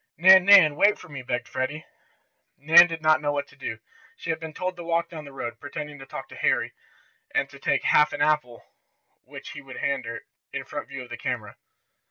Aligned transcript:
"Nan, 0.17 0.45
Nan! 0.45 0.75
Wait 0.75 0.97
for 0.97 1.09
me!" 1.09 1.21
begged 1.21 1.47
Freddie. 1.47 1.85
Nan 2.57 2.87
did 2.87 3.03
not 3.03 3.21
know 3.21 3.31
what 3.31 3.47
to 3.49 3.55
do. 3.55 3.77
She 4.17 4.31
had 4.31 4.39
been 4.39 4.51
told 4.51 4.75
to 4.77 4.83
walk 4.83 5.09
down 5.09 5.25
the 5.25 5.31
road, 5.31 5.59
pretending 5.59 5.99
to 5.99 6.07
talk 6.07 6.27
to 6.29 6.35
Harry, 6.35 6.73
and 7.35 7.47
to 7.51 7.59
take 7.59 7.83
half 7.83 8.11
an 8.11 8.19
apple 8.19 8.63
which 9.25 9.51
he 9.51 9.61
would 9.61 9.77
hand 9.77 10.05
her, 10.05 10.23
in 10.51 10.63
view 10.87 11.03
of 11.03 11.09
the 11.11 11.17
camera. 11.17 11.55